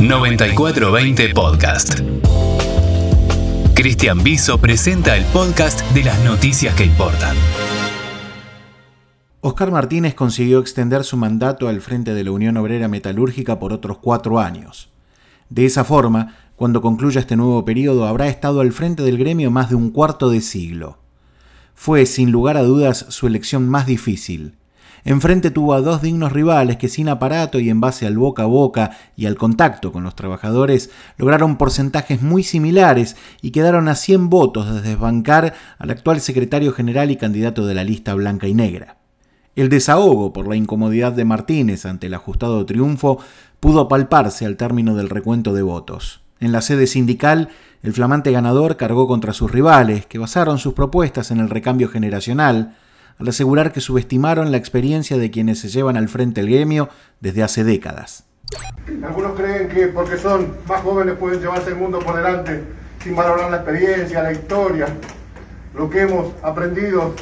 [0.00, 2.00] 9420 Podcast.
[3.74, 7.34] Cristian Biso presenta el podcast de las noticias que importan.
[9.40, 13.96] Oscar Martínez consiguió extender su mandato al frente de la Unión Obrera Metalúrgica por otros
[13.96, 14.90] cuatro años.
[15.48, 19.70] De esa forma, cuando concluya este nuevo periodo, habrá estado al frente del gremio más
[19.70, 20.98] de un cuarto de siglo.
[21.74, 24.56] Fue, sin lugar a dudas, su elección más difícil
[25.06, 28.46] Enfrente tuvo a dos dignos rivales que sin aparato y en base al boca a
[28.46, 34.28] boca y al contacto con los trabajadores lograron porcentajes muy similares y quedaron a 100
[34.28, 38.96] votos de desbancar al actual secretario general y candidato de la lista blanca y negra.
[39.54, 43.20] El desahogo por la incomodidad de Martínez ante el ajustado triunfo
[43.60, 46.22] pudo palparse al término del recuento de votos.
[46.40, 47.50] En la sede sindical,
[47.84, 52.74] el flamante ganador cargó contra sus rivales, que basaron sus propuestas en el recambio generacional,
[53.18, 56.88] al asegurar que subestimaron la experiencia de quienes se llevan al frente el gremio
[57.20, 58.24] desde hace décadas.
[59.02, 62.62] Algunos creen que porque son más jóvenes pueden llevarse el mundo por delante
[63.02, 64.86] sin valorar la experiencia, la historia,
[65.74, 67.14] lo que hemos aprendido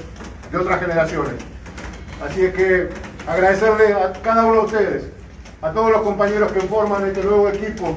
[0.50, 1.34] de otras generaciones.
[2.24, 2.88] Así es que
[3.26, 5.04] agradecerle a cada uno de ustedes,
[5.62, 7.96] a todos los compañeros que forman este nuevo equipo,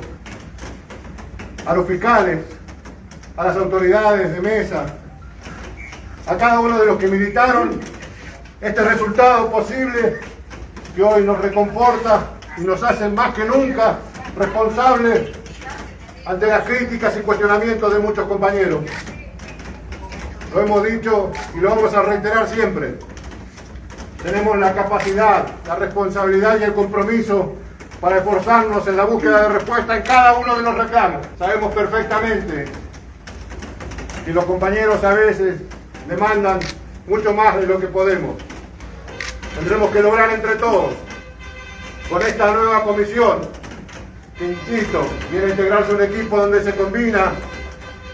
[1.66, 2.40] a los fiscales,
[3.36, 4.86] a las autoridades de mesa,
[6.28, 7.80] a cada uno de los que militaron
[8.60, 10.20] este resultado posible
[10.96, 14.00] que hoy nos reconforta y nos hace más que nunca
[14.36, 15.32] responsables
[16.26, 18.82] ante las críticas y cuestionamientos de muchos compañeros.
[20.54, 22.96] Lo hemos dicho y lo vamos a reiterar siempre.
[24.22, 27.54] Tenemos la capacidad, la responsabilidad y el compromiso
[28.02, 31.26] para esforzarnos en la búsqueda de respuesta en cada uno de los reclamos.
[31.40, 32.66] Sabemos perfectamente
[34.26, 35.62] que los compañeros a veces
[36.08, 36.60] demandan
[37.08, 38.36] mucho más de lo que podemos.
[39.56, 40.94] Tendremos que lograr entre todos,
[42.10, 43.40] con esta nueva comisión,
[44.38, 47.32] que insisto, viene a integrarse un equipo donde se combina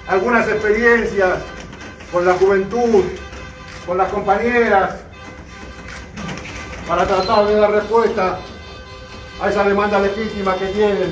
[0.07, 1.39] algunas experiencias
[2.11, 3.03] con la juventud,
[3.85, 4.95] con las compañeras,
[6.87, 8.39] para tratar de dar respuesta
[9.41, 11.11] a esa demanda legítima que tienen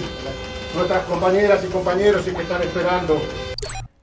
[0.76, 3.22] nuestras compañeras y compañeros y que están esperando.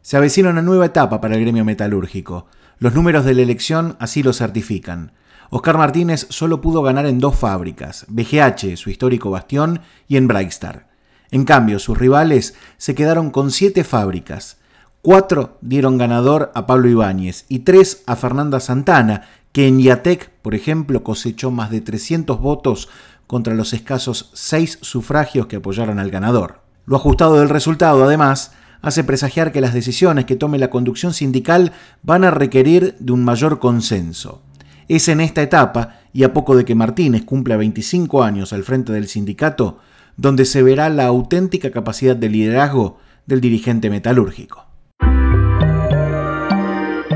[0.02, 2.46] Se avecina una nueva etapa para el gremio metalúrgico.
[2.80, 5.10] Los números de la elección así lo certifican.
[5.50, 10.88] Oscar Martínez solo pudo ganar en dos fábricas, BGH, su histórico bastión, y en Brightstar.
[11.32, 14.58] En cambio, sus rivales se quedaron con siete fábricas.
[15.02, 20.54] Cuatro dieron ganador a Pablo Ibáñez y tres a Fernanda Santana, que en Yatec, por
[20.54, 22.88] ejemplo, cosechó más de 300 votos
[23.26, 26.60] contra los escasos seis sufragios que apoyaron al ganador.
[26.86, 28.52] Lo ajustado del resultado, además,
[28.82, 31.72] hace presagiar que las decisiones que tome la conducción sindical
[32.02, 34.42] van a requerir de un mayor consenso.
[34.88, 38.92] Es en esta etapa, y a poco de que Martínez cumpla 25 años al frente
[38.92, 39.78] del sindicato,
[40.16, 44.66] donde se verá la auténtica capacidad de liderazgo del dirigente metalúrgico.